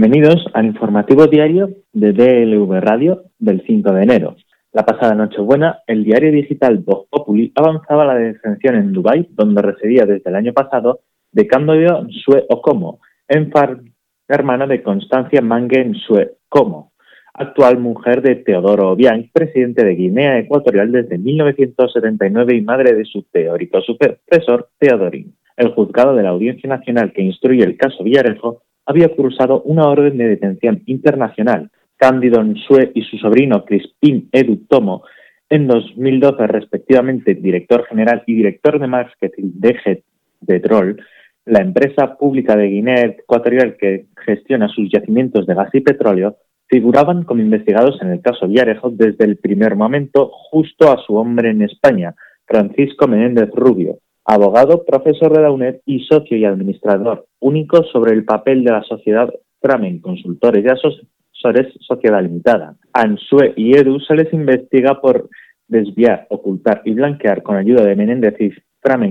[0.00, 4.34] Bienvenidos al informativo diario de DLV Radio del 5 de enero.
[4.72, 7.06] La pasada Nochebuena, el diario digital Vox
[7.54, 11.00] avanzaba la detención en Dubái, donde residía desde el año pasado,
[11.32, 16.92] de Cándido Sue Okomo, hermana de Constancia Mangen Sue Como,
[17.34, 23.24] actual mujer de Teodoro Obiang, presidente de Guinea Ecuatorial desde 1979 y madre de su
[23.24, 25.36] teórico sucesor, Teodorín.
[25.58, 30.18] El juzgado de la Audiencia Nacional que instruye el caso Villarejo había cursado una orden
[30.18, 31.70] de detención internacional.
[31.96, 35.04] Cándido Nsue y su sobrino Crispín Edu Tomo,
[35.48, 40.02] en 2012 respectivamente director general y director de marketing de
[40.44, 41.00] Petrol,
[41.44, 47.24] la empresa pública de Guinea Ecuatorial que gestiona sus yacimientos de gas y petróleo, figuraban
[47.24, 51.62] como investigados en el caso Villarejo desde el primer momento justo a su hombre en
[51.62, 52.14] España,
[52.46, 58.24] Francisco Menéndez Rubio, abogado, profesor de la UNED y socio y administrador único sobre el
[58.24, 62.76] papel de la sociedad Framen Consultores y Asesores Sociedad Limitada.
[62.92, 65.28] Ansue y Edu se les investiga por
[65.68, 68.50] desviar, ocultar y blanquear con ayuda de Menéndez y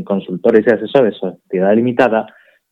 [0.04, 2.28] Consultores y Asesores Sociedad Limitada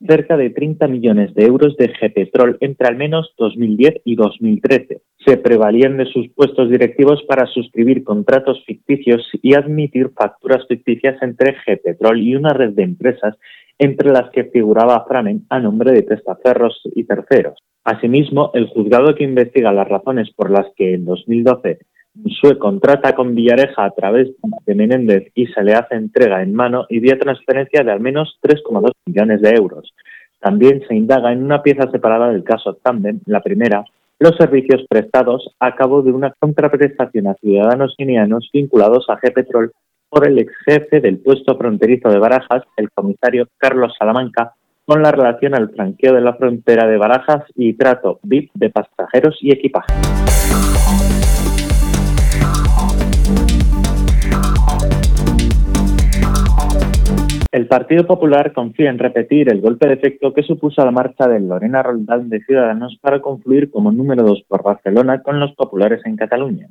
[0.05, 5.01] cerca de 30 millones de euros de G-Petrol entre al menos 2010 y 2013.
[5.25, 11.55] Se prevalían de sus puestos directivos para suscribir contratos ficticios y admitir facturas ficticias entre
[11.55, 13.35] G-Petrol y una red de empresas
[13.79, 17.59] entre las que figuraba Framen a nombre de testaferros y terceros.
[17.83, 21.79] Asimismo, el juzgado que investiga las razones por las que en 2012
[22.25, 24.29] Sue contrata con Villareja a través
[24.65, 28.37] de Menéndez y se le hace entrega en mano y vía transferencia de al menos
[28.41, 29.93] 3,2 millones de euros.
[30.39, 33.85] También se indaga en una pieza separada del caso Tandem, la primera,
[34.19, 39.71] los servicios prestados a cabo de una contraprestación a ciudadanos guineanos vinculados a G-Petrol
[40.09, 44.53] por el ex jefe del puesto fronterizo de Barajas, el comisario Carlos Salamanca,
[44.85, 49.37] con la relación al franqueo de la frontera de Barajas y trato VIP de pasajeros
[49.41, 49.93] y equipaje.
[57.57, 61.39] El Partido Popular confía en repetir el golpe de efecto que supuso la marcha de
[61.39, 66.17] Lorena Roldán de Ciudadanos para confluir como número dos por Barcelona con los populares en
[66.17, 66.67] Cataluña.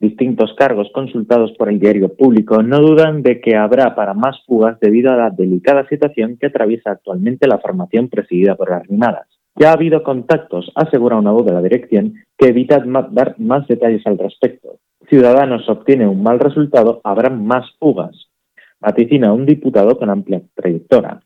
[0.00, 4.80] Distintos cargos consultados por el diario público no dudan de que habrá para más fugas
[4.80, 9.28] debido a la delicada situación que atraviesa actualmente la formación presidida por las Rimadas.
[9.56, 14.06] Ya ha habido contactos, asegura una voz de la dirección, que evita dar más detalles
[14.06, 14.78] al respecto.
[15.10, 18.31] Ciudadanos obtiene un mal resultado, habrá más fugas
[18.82, 21.22] vaticina un diputado con amplia trayectoria.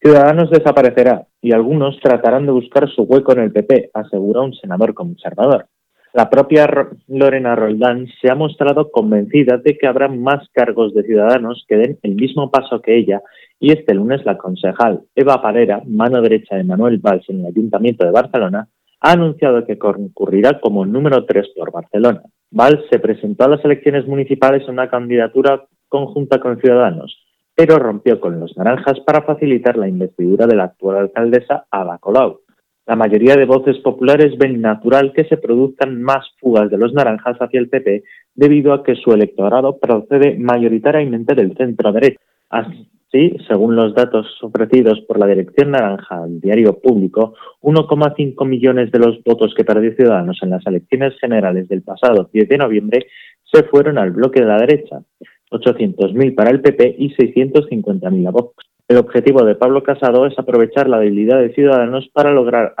[0.00, 4.94] Ciudadanos desaparecerá y algunos tratarán de buscar su hueco en el PP, asegura un senador
[4.94, 5.66] conservador.
[6.12, 6.68] La propia
[7.06, 11.98] Lorena Roldán se ha mostrado convencida de que habrá más cargos de ciudadanos que den
[12.02, 13.22] el mismo paso que ella
[13.60, 18.04] y este lunes la concejal Eva Parera, mano derecha de Manuel Valls en el Ayuntamiento
[18.04, 18.68] de Barcelona,
[19.00, 22.22] ha anunciado que concurrirá como número 3 por Barcelona.
[22.50, 27.18] Valls se presentó a las elecciones municipales en una candidatura conjunta con Ciudadanos,
[27.54, 32.40] pero rompió con los naranjas para facilitar la investidura de la actual alcaldesa Ada Colau.
[32.86, 37.36] La mayoría de voces populares ven natural que se produzcan más fugas de los naranjas
[37.38, 38.02] hacia el PP
[38.34, 42.18] debido a que su electorado procede mayoritariamente del centro derecha.
[42.48, 48.98] Así, según los datos ofrecidos por la Dirección Naranja al diario público, 1,5 millones de
[48.98, 53.06] los votos que perdió Ciudadanos en las elecciones generales del pasado 10 de noviembre
[53.52, 55.02] se fueron al bloque de la derecha,
[55.50, 58.54] 800.000 para el PP y 650.000 a Vox.
[58.88, 62.74] El objetivo de Pablo Casado es aprovechar la debilidad de Ciudadanos para lograr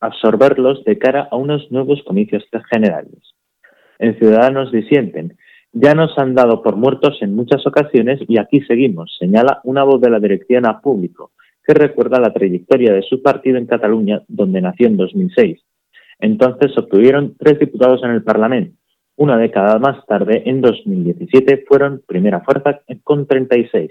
[0.00, 3.34] absorberlos de cara a unos nuevos comicios generales.
[3.98, 5.36] En Ciudadanos disienten.
[5.72, 10.00] Ya nos han dado por muertos en muchas ocasiones y aquí seguimos, señala una voz
[10.00, 11.32] de la dirección a público,
[11.66, 15.60] que recuerda la trayectoria de su partido en Cataluña, donde nació en 2006.
[16.20, 18.76] Entonces obtuvieron tres diputados en el Parlamento,
[19.16, 23.90] una década más tarde, en 2017, fueron primera fuerza con 36.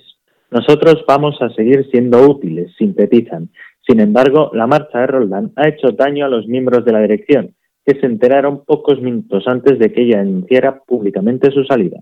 [0.52, 3.50] Nosotros vamos a seguir siendo útiles, sintetizan.
[3.88, 7.56] Sin embargo, la marcha de Roldán ha hecho daño a los miembros de la dirección,
[7.86, 12.00] que se enteraron pocos minutos antes de que ella anunciara públicamente su salida.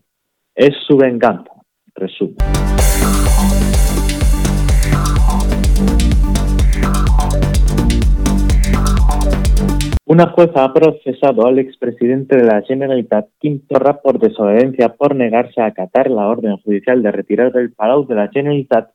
[0.54, 1.52] Es su venganza,
[1.96, 2.36] resume.
[10.12, 15.62] Una jueza ha procesado al expresidente de la Generalitat, Quim Torra, por desobediencia por negarse
[15.62, 18.90] a acatar la orden judicial de retirar del Palau de la Generalitat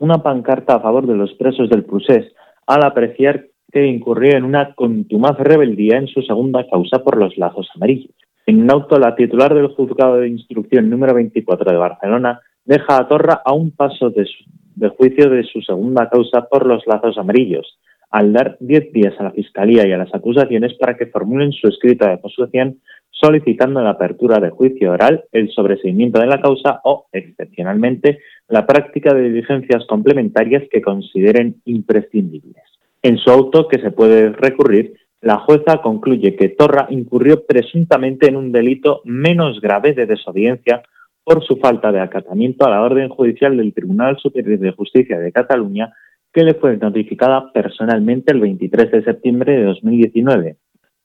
[0.00, 2.34] una pancarta a favor de los presos del procés,
[2.66, 7.70] al apreciar que incurrió en una contumaz rebeldía en su segunda causa por los lazos
[7.76, 8.10] amarillos.
[8.44, 13.06] En un auto, la titular del juzgado de instrucción número 24 de Barcelona deja a
[13.06, 14.28] Torra a un paso de,
[14.74, 17.78] de juicio de su segunda causa por los lazos amarillos,
[18.16, 21.68] al dar 10 días a la Fiscalía y a las acusaciones para que formulen su
[21.68, 22.80] escrito de acusación
[23.10, 29.12] solicitando la apertura de juicio oral, el sobreseimiento de la causa o, excepcionalmente, la práctica
[29.12, 32.62] de diligencias complementarias que consideren imprescindibles.
[33.02, 38.36] En su auto, que se puede recurrir, la jueza concluye que Torra incurrió presuntamente en
[38.36, 40.82] un delito menos grave de desobediencia
[41.22, 45.32] por su falta de acatamiento a la orden judicial del Tribunal Superior de Justicia de
[45.32, 45.92] Cataluña,
[46.36, 50.56] que le fue notificada personalmente el 23 de septiembre de 2019,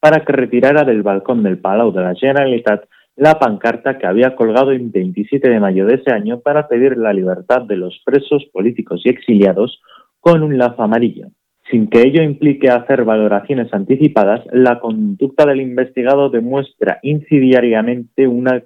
[0.02, 2.84] para que retirara del balcón del Palau de la Generalitat
[3.16, 7.14] la pancarta que había colgado el 27 de mayo de ese año para pedir la
[7.14, 9.82] libertad de los presos políticos y exiliados
[10.20, 11.28] con un lazo amarillo.
[11.70, 18.62] Sin que ello implique hacer valoraciones anticipadas, la conducta del investigado demuestra insidiariamente una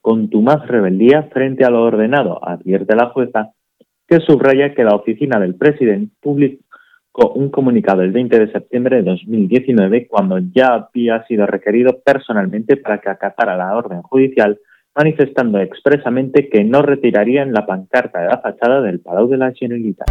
[0.00, 3.52] contumaz rebeldía frente a lo ordenado, advierte la jueza,
[4.08, 9.02] que subraya que la oficina del presidente publicó un comunicado el 20 de septiembre de
[9.02, 14.58] 2019 cuando ya había sido requerido personalmente para que acatara la orden judicial,
[14.94, 20.08] manifestando expresamente que no retirarían la pancarta de la fachada del Palau de la Generalitat.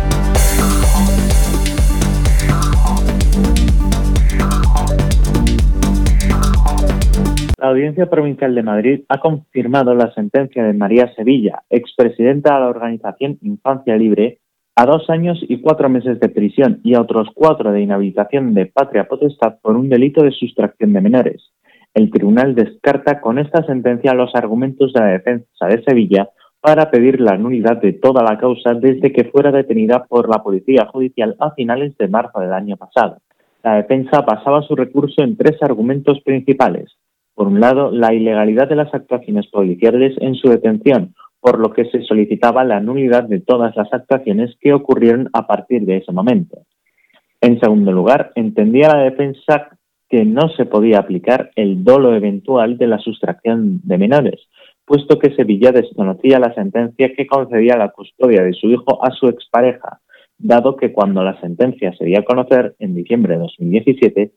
[7.60, 12.68] La Audiencia Provincial de Madrid ha confirmado la sentencia de María Sevilla, expresidenta de la
[12.68, 14.38] organización Infancia Libre,
[14.76, 18.68] a dos años y cuatro meses de prisión y a otros cuatro de inhabilitación de
[18.68, 21.52] patria potestad por un delito de sustracción de menores.
[21.96, 26.30] El tribunal descarta con esta sentencia los argumentos de la defensa de Sevilla
[26.62, 30.86] para pedir la nulidad de toda la causa desde que fuera detenida por la Policía
[30.94, 33.18] Judicial a finales de marzo del año pasado.
[33.64, 36.96] La defensa basaba su recurso en tres argumentos principales.
[37.38, 41.86] Por un lado, la ilegalidad de las actuaciones policiales en su detención, por lo que
[41.86, 46.64] se solicitaba la nulidad de todas las actuaciones que ocurrieron a partir de ese momento.
[47.40, 49.70] En segundo lugar, entendía la defensa
[50.10, 54.48] que no se podía aplicar el dolo eventual de la sustracción de menores,
[54.84, 59.28] puesto que Sevilla desconocía la sentencia que concedía la custodia de su hijo a su
[59.28, 60.00] expareja,
[60.40, 64.32] dado que cuando la sentencia se dio a conocer en diciembre de 2017,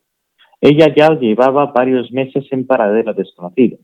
[0.61, 3.79] ella ya llevaba varios meses en paradero desconocido.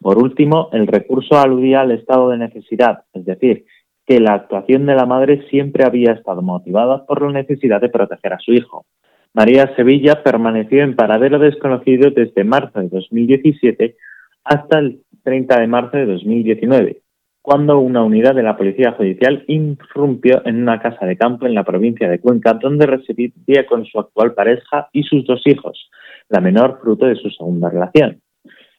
[0.00, 3.64] Por último, el recurso aludía al estado de necesidad, es decir,
[4.06, 8.32] que la actuación de la madre siempre había estado motivada por la necesidad de proteger
[8.32, 8.86] a su hijo.
[9.32, 13.96] María Sevilla permaneció en paradero desconocido desde marzo de 2017
[14.44, 17.00] hasta el 30 de marzo de 2019,
[17.42, 21.64] cuando una unidad de la Policía Judicial irrumpió en una casa de campo en la
[21.64, 25.90] provincia de Cuenca, donde residía con su actual pareja y sus dos hijos,
[26.28, 28.20] la menor fruto de su segunda relación.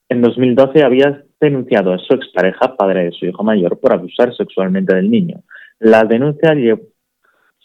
[0.09, 4.95] En 2012 había denunciado a su expareja, padre de su hijo mayor, por abusar sexualmente
[4.95, 5.41] del niño.
[5.79, 6.53] La denuncia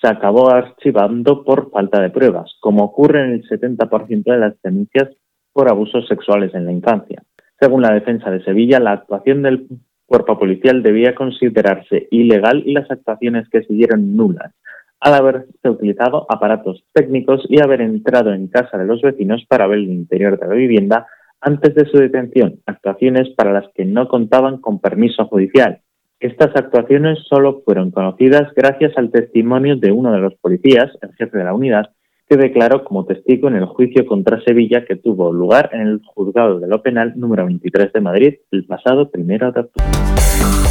[0.01, 5.11] se acabó archivando por falta de pruebas, como ocurre en el 70% de las denuncias
[5.53, 7.23] por abusos sexuales en la infancia.
[7.61, 9.67] Según la defensa de Sevilla, la actuación del
[10.07, 14.53] cuerpo policial debía considerarse ilegal y las actuaciones que siguieron nulas,
[15.01, 19.79] al haberse utilizado aparatos técnicos y haber entrado en casa de los vecinos para ver
[19.79, 21.07] el interior de la vivienda
[21.41, 25.81] antes de su detención, actuaciones para las que no contaban con permiso judicial.
[26.21, 31.39] Estas actuaciones solo fueron conocidas gracias al testimonio de uno de los policías, el jefe
[31.39, 31.93] de la unidad,
[32.29, 36.61] que declaró como testigo en el juicio contra Sevilla que tuvo lugar en el juzgado
[36.61, 40.70] de lo penal número 23 de Madrid el pasado primero de octubre.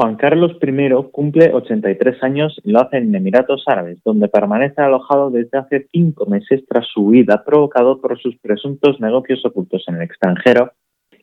[0.00, 5.28] Juan Carlos I cumple 83 años y lo hace en Emiratos Árabes, donde permanece alojado
[5.28, 10.02] desde hace cinco meses tras su huida provocado por sus presuntos negocios ocultos en el
[10.04, 10.72] extranjero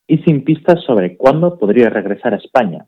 [0.05, 2.85] y sin pistas sobre cuándo podría regresar a España.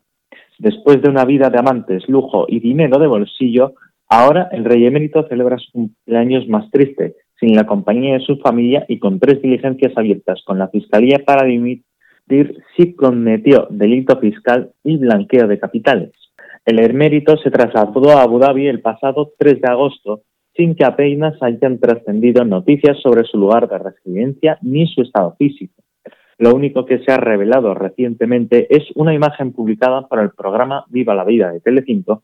[0.59, 3.73] Después de una vida de amantes, lujo y dinero de bolsillo,
[4.07, 8.85] ahora el rey emérito celebra su cumpleaños más triste, sin la compañía de su familia
[8.87, 11.45] y con tres diligencias abiertas con la Fiscalía para
[12.29, 16.11] dimitir si cometió delito fiscal y blanqueo de capitales.
[16.65, 20.21] El emérito se trasladó a Abu Dhabi el pasado 3 de agosto
[20.55, 25.81] sin que apenas hayan trascendido noticias sobre su lugar de residencia ni su estado físico.
[26.37, 31.15] Lo único que se ha revelado recientemente es una imagen publicada por el programa Viva
[31.15, 32.23] la Vida de Telecinco,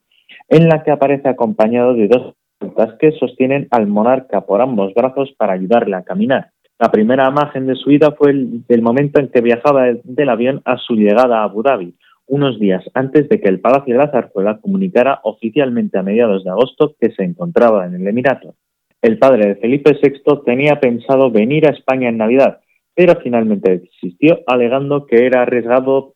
[0.49, 5.33] en la que aparece acompañado de dos adultas que sostienen al monarca por ambos brazos
[5.37, 6.51] para ayudarle a caminar.
[6.77, 10.61] La primera imagen de su vida fue el, del momento en que viajaba del avión
[10.65, 11.93] a su llegada a Abu Dhabi,
[12.27, 16.49] unos días antes de que el Palacio de la Zarzuela comunicara oficialmente a mediados de
[16.49, 18.55] agosto que se encontraba en el Emirato.
[19.01, 22.59] El padre de Felipe VI tenía pensado venir a España en Navidad,
[22.93, 26.15] pero finalmente desistió alegando que era arriesgado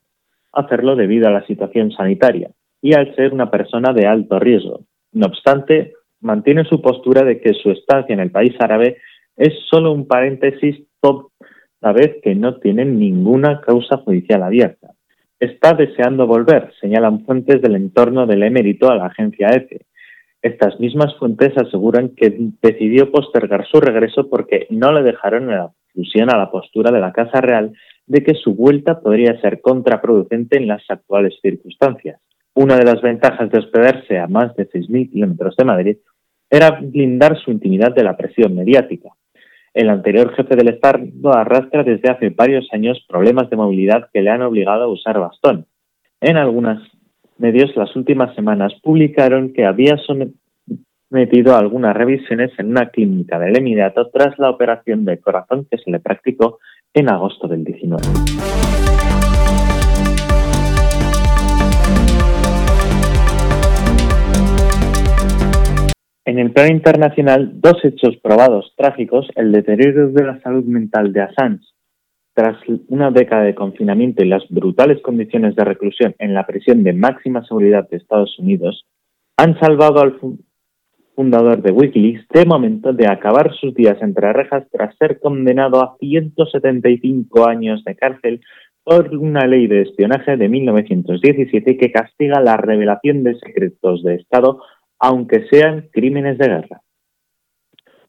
[0.51, 2.49] hacerlo debido a la situación sanitaria
[2.81, 4.81] y al ser una persona de alto riesgo.
[5.11, 8.97] No obstante, mantiene su postura de que su estancia en el país árabe
[9.39, 14.91] es solo un paréntesis toda vez que no tiene ninguna causa judicial abierta.
[15.39, 19.85] Está deseando volver, señalan fuentes del entorno del emérito a la agencia EFE.
[20.41, 26.29] Estas mismas fuentes aseguran que decidió postergar su regreso porque no le dejaron la fusión
[26.29, 27.71] a la postura de la Casa Real
[28.07, 32.19] de que su vuelta podría ser contraproducente en las actuales circunstancias.
[32.55, 35.97] Una de las ventajas de hospedarse a más de 6.000 kilómetros de Madrid
[36.49, 39.11] era blindar su intimidad de la presión mediática.
[39.73, 44.29] El anterior jefe del Estado arrastra desde hace varios años problemas de movilidad que le
[44.29, 45.65] han obligado a usar bastón.
[46.21, 46.81] En algunos
[47.37, 53.57] medios las últimas semanas publicaron que había sometido a algunas revisiones en una clínica del
[53.57, 56.59] Emirato tras la operación de corazón que se le practicó
[56.93, 58.03] en agosto del 19.
[66.29, 71.21] En el plano internacional, dos hechos probados trágicos, el deterioro de la salud mental de
[71.21, 71.65] Assange.
[72.35, 72.55] Tras
[72.87, 77.43] una década de confinamiento y las brutales condiciones de reclusión en la prisión de máxima
[77.45, 78.85] seguridad de Estados Unidos,
[79.37, 80.19] han salvado al
[81.15, 85.97] fundador de Wikileaks de momento de acabar sus días entre rejas tras ser condenado a
[85.99, 88.41] 175 años de cárcel
[88.83, 94.61] por una ley de espionaje de 1917 que castiga la revelación de secretos de Estado
[94.99, 96.81] aunque sean crímenes de guerra.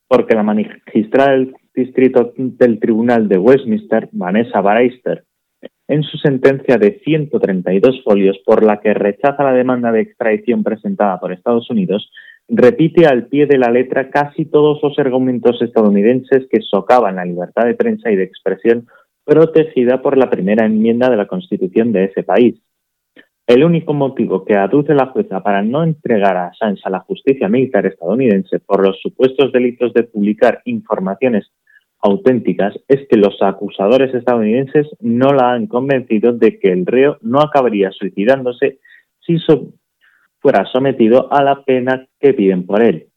[0.08, 5.24] Porque la magistrada del distrito del Tribunal de Westminster, Vanessa Baraister,
[5.90, 11.18] en su sentencia de 132 folios por la que rechaza la demanda de extradición presentada
[11.18, 12.10] por Estados Unidos,
[12.48, 17.64] repite al pie de la letra casi todos los argumentos estadounidenses que socavan la libertad
[17.64, 18.86] de prensa y de expresión
[19.24, 22.60] protegida por la primera enmienda de la Constitución de ese país.
[23.50, 27.48] El único motivo que aduce la jueza para no entregar a Assange a la justicia
[27.48, 31.50] militar estadounidense por los supuestos delitos de publicar informaciones
[31.98, 37.40] auténticas es que los acusadores estadounidenses no la han convencido de que el reo no
[37.40, 38.78] acabaría suicidándose
[39.18, 39.38] si
[40.38, 43.08] fuera sometido a la pena que piden por él.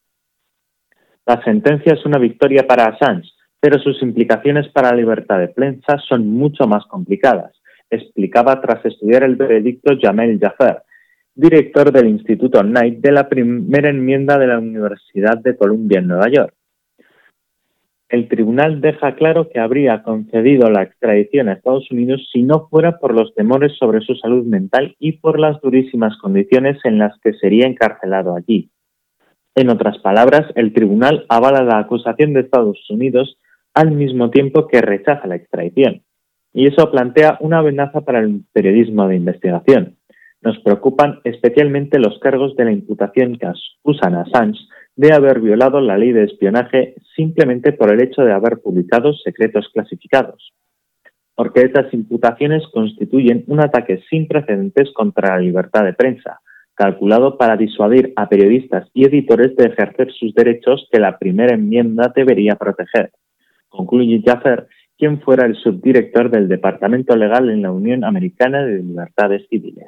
[1.27, 5.99] La sentencia es una victoria para Assange, pero sus implicaciones para la libertad de prensa
[6.09, 7.53] son mucho más complicadas
[7.89, 10.83] explicaba tras estudiar el veredicto Jamel Jaffer,
[11.35, 16.29] director del Instituto Knight de la primera enmienda de la Universidad de Columbia en Nueva
[16.29, 16.53] York.
[18.09, 22.99] El tribunal deja claro que habría concedido la extradición a Estados Unidos si no fuera
[22.99, 27.33] por los temores sobre su salud mental y por las durísimas condiciones en las que
[27.33, 28.69] sería encarcelado allí.
[29.55, 33.39] En otras palabras, el tribunal avala la acusación de Estados Unidos
[33.73, 36.03] al mismo tiempo que rechaza la extradición
[36.53, 39.97] y eso plantea una amenaza para el periodismo de investigación.
[40.41, 44.59] Nos preocupan especialmente los cargos de la imputación que acusan a Assange
[44.95, 49.69] de haber violado la ley de espionaje simplemente por el hecho de haber publicado secretos
[49.73, 50.53] clasificados,
[51.35, 56.39] porque estas imputaciones constituyen un ataque sin precedentes contra la libertad de prensa,
[56.75, 62.11] calculado para disuadir a periodistas y editores de ejercer sus derechos que la primera enmienda
[62.15, 63.11] debería proteger.
[63.69, 69.47] Concluye Jaffer quien fuera el subdirector del Departamento Legal en la Unión Americana de Libertades
[69.49, 69.85] Civiles.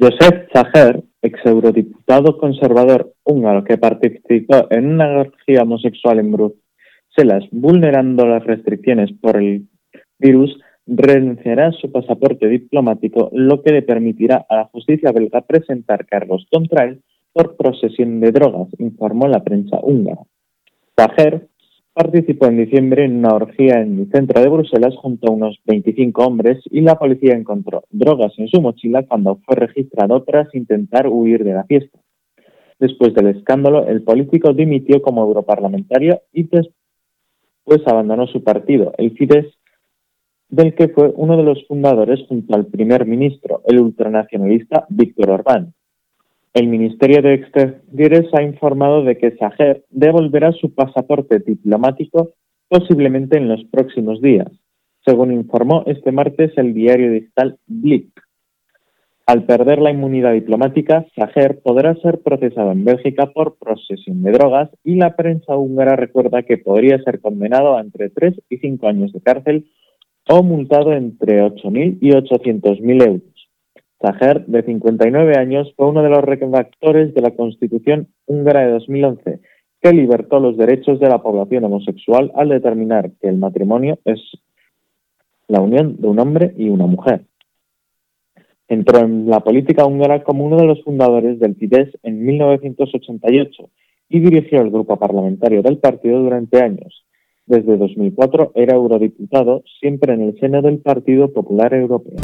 [0.00, 8.26] Josef Zaher, ex eurodiputado conservador húngaro que participó en una orgía homosexual en Bruselas, vulnerando
[8.26, 9.68] las restricciones por el
[10.18, 10.58] virus,
[10.90, 16.46] renunciará a su pasaporte diplomático, lo que le permitirá a la justicia belga presentar cargos
[16.50, 17.00] contra él
[17.32, 20.22] por posesión de drogas, informó la prensa húngara.
[20.96, 21.46] Tajer
[21.92, 26.24] participó en diciembre en una orgía en el centro de Bruselas junto a unos 25
[26.24, 31.44] hombres y la policía encontró drogas en su mochila cuando fue registrado tras intentar huir
[31.44, 31.98] de la fiesta.
[32.80, 39.59] Después del escándalo, el político dimitió como europarlamentario y después abandonó su partido, el Fidesz,
[40.50, 45.74] del que fue uno de los fundadores junto al primer ministro, el ultranacionalista Víctor Orbán.
[46.52, 52.30] El Ministerio de Exteriores ha informado de que Sager devolverá su pasaporte diplomático
[52.68, 54.48] posiblemente en los próximos días,
[55.04, 58.10] según informó este martes el diario digital Blick.
[59.26, 64.70] Al perder la inmunidad diplomática, Sager podrá ser procesado en Bélgica por posesión de drogas
[64.82, 69.12] y la prensa húngara recuerda que podría ser condenado a entre 3 y 5 años
[69.12, 69.66] de cárcel
[70.32, 73.48] o multado entre 8.000 y 800.000 euros.
[74.00, 79.40] Sajer, de 59 años, fue uno de los redactores de la Constitución húngara de 2011
[79.82, 84.20] que libertó los derechos de la población homosexual al determinar que el matrimonio es
[85.48, 87.24] la unión de un hombre y una mujer.
[88.68, 93.68] Entró en la política húngara como uno de los fundadores del Fidesz en 1988
[94.10, 97.04] y dirigió el grupo parlamentario del partido durante años.
[97.50, 102.14] Desde 2004 era eurodiputado, siempre en el seno del Partido Popular Europeo.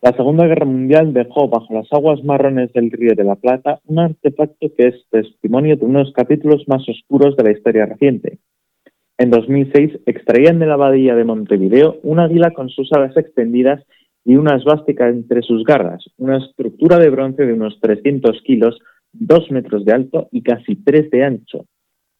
[0.00, 3.98] La Segunda Guerra Mundial dejó bajo las aguas marrones del Río de la Plata un
[3.98, 8.38] artefacto que es testimonio de unos capítulos más oscuros de la historia reciente.
[9.18, 13.84] En 2006 extraían de la abadía de Montevideo un águila con sus alas extendidas
[14.28, 18.78] y una esvástica entre sus garras, una estructura de bronce de unos 300 kilos,
[19.14, 21.64] 2 metros de alto y casi 3 de ancho,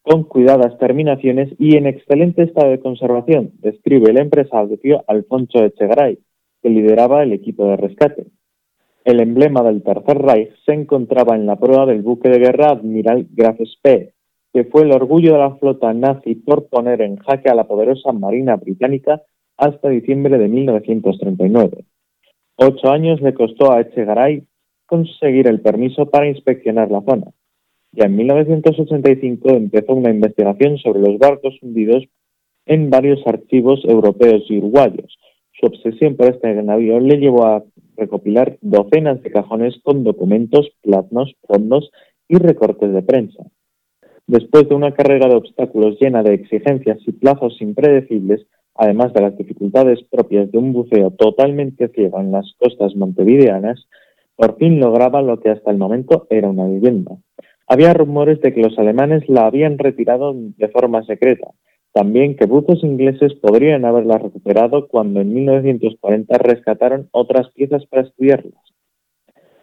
[0.01, 6.19] con cuidadas terminaciones y en excelente estado de conservación, describe el empresario Alfonso Echegaray
[6.63, 8.25] que lideraba el equipo de rescate.
[9.05, 13.27] El emblema del Tercer Reich se encontraba en la prueba del buque de guerra Admiral
[13.33, 14.15] Graf Spee,
[14.55, 18.13] que fue el orgullo de la flota nazi por poner en jaque a la poderosa
[18.13, 19.21] Marina británica
[19.59, 21.85] hasta diciembre de 1939.
[22.59, 24.45] Ocho años le costó a Echegaray
[24.87, 27.33] conseguir el permiso para inspeccionar la zona.
[27.93, 32.05] Ya en 1985 empezó una investigación sobre los barcos hundidos
[32.67, 35.19] en varios archivos europeos y uruguayos,
[35.59, 37.65] su obsesión por este navío le llevó a
[37.97, 41.91] recopilar docenas de cajones con documentos, planos, fondos
[42.29, 43.43] y recortes de prensa.
[44.29, 48.47] Después de una carrera de obstáculos llena de exigencias y plazos impredecibles,
[48.79, 53.87] además de las dificultades propias de un buceo totalmente ciego en las costas montevideanas,
[54.37, 57.17] por fin lograba lo que hasta el momento era una vivienda.
[57.67, 61.49] Había rumores de que los alemanes la habían retirado de forma secreta,
[61.93, 68.63] también que buzos ingleses podrían haberla recuperado cuando en 1940 rescataron otras piezas para estudiarlas.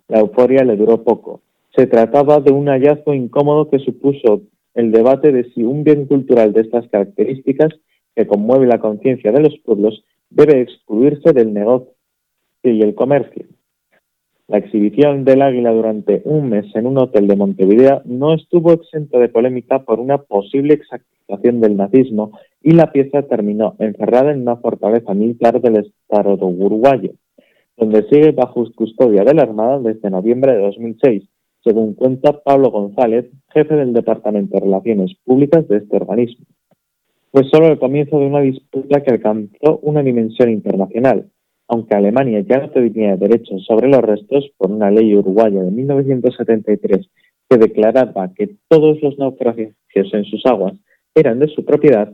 [0.10, 1.42] La euforia le duró poco.
[1.76, 4.42] Se trataba de un hallazgo incómodo que supuso
[4.74, 7.70] el debate de si un bien cultural de estas características,
[8.16, 11.94] que conmueve la conciencia de los pueblos, debe excluirse del negocio
[12.64, 13.46] y el comercio.
[14.48, 19.18] La exhibición del águila durante un mes en un hotel de Montevideo no estuvo exenta
[19.18, 24.58] de polémica por una posible exactización del nazismo y la pieza terminó encerrada en una
[24.58, 27.14] fortaleza militar del estado uruguayo,
[27.76, 31.24] donde sigue bajo custodia de la Armada desde noviembre de 2006,
[31.64, 36.46] según cuenta Pablo González, jefe del Departamento de Relaciones Públicas de este organismo.
[37.36, 41.30] Fue solo el comienzo de una disputa que alcanzó una dimensión internacional,
[41.68, 47.10] aunque Alemania ya no tenía derechos sobre los restos por una ley uruguaya de 1973
[47.50, 50.76] que declaraba que todos los naufragios en sus aguas
[51.14, 52.10] eran de su propiedad,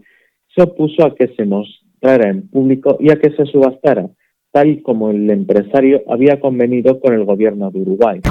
[0.55, 4.09] se opuso a que se mostrara en público y a que se subastara,
[4.51, 8.21] tal como el empresario había convenido con el gobierno de Uruguay.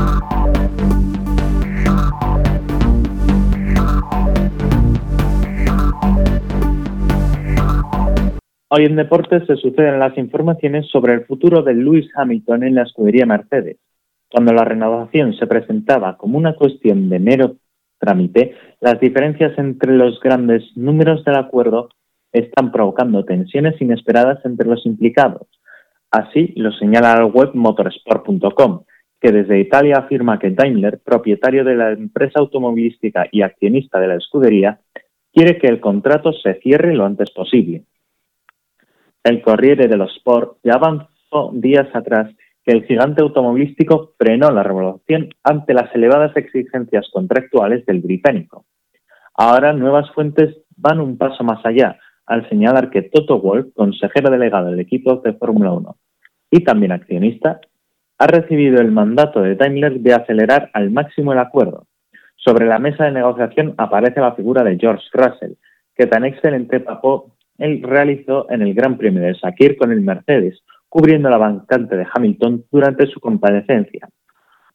[8.73, 12.85] Hoy en Deportes se suceden las informaciones sobre el futuro de Lewis Hamilton en la
[12.85, 13.79] escudería Mercedes.
[14.31, 17.57] Cuando la renovación se presentaba como una cuestión de mero
[17.99, 21.89] trámite, las diferencias entre los grandes números del acuerdo
[22.31, 25.49] están provocando tensiones inesperadas entre los implicados.
[26.13, 28.85] Así lo señala la web motorsport.com,
[29.21, 34.15] que desde Italia afirma que Daimler, propietario de la empresa automovilística y accionista de la
[34.15, 34.79] escudería,
[35.35, 37.83] quiere que el contrato se cierre lo antes posible.
[39.23, 45.29] El Corriere dello Sport ya avanzó días atrás que el gigante automovilístico frenó la revolución
[45.43, 48.65] ante las elevadas exigencias contractuales del británico.
[49.35, 54.71] Ahora nuevas fuentes van un paso más allá al señalar que Toto Wolff, consejero delegado
[54.71, 55.97] del equipo de Fórmula 1
[56.51, 57.61] y también accionista,
[58.19, 61.87] ha recibido el mandato de Daimler de acelerar al máximo el acuerdo.
[62.37, 65.53] Sobre la mesa de negociación aparece la figura de George Russell,
[65.95, 70.61] que tan excelente papó él realizó en el Gran Premio de Sakir con el Mercedes,
[70.89, 74.09] cubriendo la bancante de Hamilton durante su comparecencia.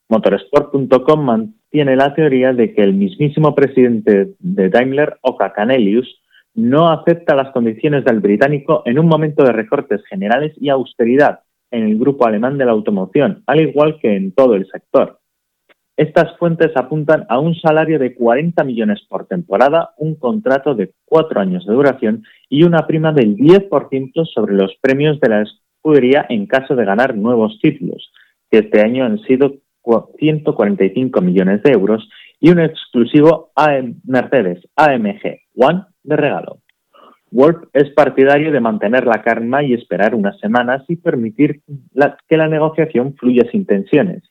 [0.07, 6.21] Motorsport.com mantiene la teoría de que el mismísimo presidente de Daimler, Oka Canelius,
[6.53, 11.83] no acepta las condiciones del británico en un momento de recortes generales y austeridad en
[11.83, 15.19] el grupo alemán de la automoción, al igual que en todo el sector.
[15.97, 21.39] Estas fuentes apuntan a un salario de 40 millones por temporada, un contrato de cuatro
[21.39, 26.47] años de duración y una prima del 10% sobre los premios de la escudería en
[26.47, 28.11] caso de ganar nuevos títulos,
[28.51, 29.55] que este año han sido
[30.17, 32.09] 145 millones de euros
[32.41, 36.57] y un exclusivo AM Mercedes AMG One de regalo.
[37.31, 41.61] Wolf es partidario de mantener la calma y esperar unas semanas y permitir
[42.27, 44.23] que la negociación fluya sin tensiones,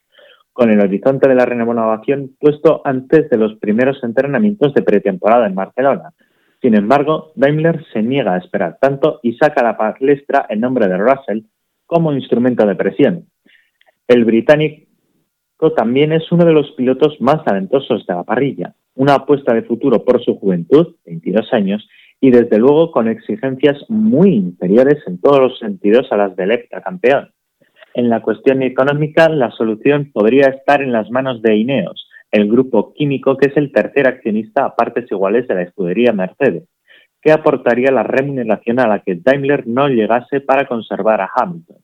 [0.55, 5.57] con el horizonte de la renovación puesto antes de los primeros entrenamientos de pretemporada en
[5.57, 6.12] Barcelona.
[6.62, 10.97] Sin embargo, Daimler se niega a esperar tanto y saca la palestra el nombre de
[10.97, 11.40] Russell
[11.87, 13.27] como instrumento de presión.
[14.07, 14.87] El británico
[15.77, 20.05] también es uno de los pilotos más talentosos de la parrilla, una apuesta de futuro
[20.05, 21.88] por su juventud, 22 años,
[22.21, 27.34] y desde luego con exigencias muy inferiores en todos los sentidos a las del campeón.
[27.95, 32.93] En la cuestión económica, la solución podría estar en las manos de Ineos, el grupo
[32.93, 36.65] químico que es el tercer accionista a partes iguales de la escudería Mercedes,
[37.23, 41.77] que aportaría la remuneración a la que Daimler no llegase para conservar a Hamilton.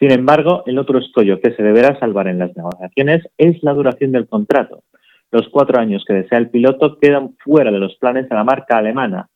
[0.00, 4.10] Sin embargo, el otro escollo que se deberá salvar en las negociaciones es la duración
[4.10, 4.82] del contrato.
[5.30, 8.78] Los cuatro años que desea el piloto quedan fuera de los planes de la marca
[8.78, 9.28] alemana,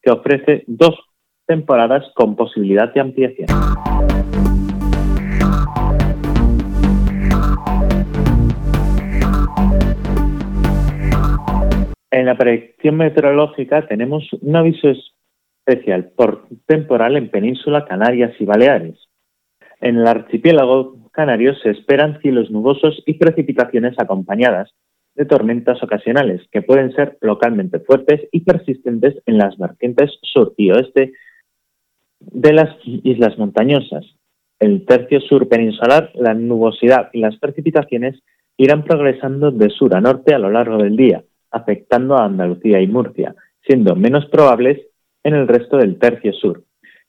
[0.00, 0.98] que ofrece dos
[1.46, 3.48] temporadas con posibilidad de ampliación.
[12.28, 14.92] La predicción meteorológica tenemos un aviso
[15.66, 18.98] especial por temporal en Península, Canarias y Baleares.
[19.80, 24.74] En el archipiélago canario se esperan cielos nubosos y precipitaciones acompañadas
[25.14, 30.70] de tormentas ocasionales que pueden ser localmente fuertes y persistentes en las vertientes sur y
[30.70, 31.14] oeste
[32.20, 34.04] de las islas montañosas.
[34.58, 38.20] El tercio sur peninsular, la nubosidad y las precipitaciones
[38.58, 42.86] irán progresando de sur a norte a lo largo del día, afectando a Andalucía y
[42.86, 43.34] Murcia,
[43.66, 44.78] siendo menos probables
[45.24, 46.64] en el resto del tercio sur.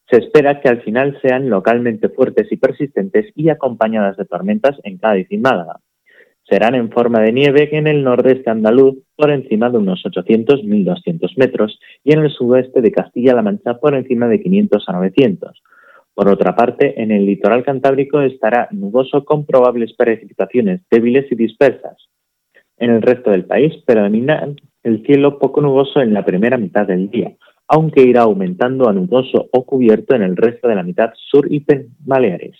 [0.09, 4.97] Se espera que al final sean localmente fuertes y persistentes y acompañadas de tormentas en
[4.97, 5.79] Cádiz y Málaga
[6.49, 11.79] serán en forma de nieve en el nordeste andaluz por encima de unos 800-1200 metros
[12.03, 15.63] y en el sudeste de Castilla-La Mancha por encima de 500 a 900.
[16.15, 22.09] Por otra parte, en el litoral cantábrico estará nuboso con probables precipitaciones débiles y dispersas.
[22.79, 24.47] En el resto del país predomina
[24.83, 27.33] el cielo poco nuboso en la primera mitad del día,
[27.67, 31.63] aunque irá aumentando a nuboso o cubierto en el resto de la mitad sur y
[31.99, 32.55] Baleares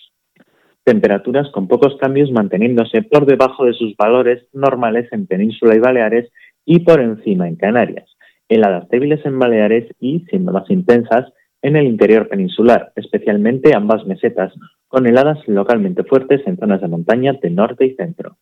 [0.84, 6.32] temperaturas con pocos cambios manteniéndose por debajo de sus valores normales en Península y Baleares
[6.64, 8.08] y por encima en Canarias,
[8.48, 14.52] heladas débiles en Baleares y, siendo más intensas, en el interior peninsular, especialmente ambas mesetas,
[14.88, 18.36] con heladas localmente fuertes en zonas de montaña de norte y centro.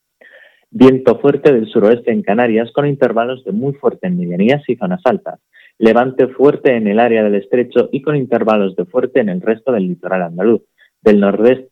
[0.70, 5.00] Viento fuerte del suroeste en Canarias con intervalos de muy fuerte en medianías y zonas
[5.04, 5.40] altas.
[5.78, 9.72] Levante fuerte en el área del estrecho y con intervalos de fuerte en el resto
[9.72, 10.62] del litoral andaluz.
[11.00, 11.70] Del nordeste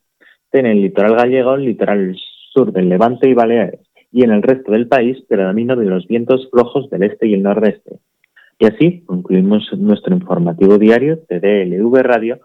[0.53, 2.17] en el litoral gallego, el litoral
[2.53, 3.81] sur del Levante y Baleares,
[4.11, 7.43] y en el resto del país predomino de los vientos flojos del este y el
[7.43, 7.99] nordeste.
[8.59, 12.41] Y así concluimos nuestro informativo diario de DLV Radio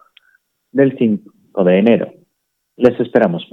[0.70, 2.12] del 5 de enero.
[2.76, 3.48] Les esperamos.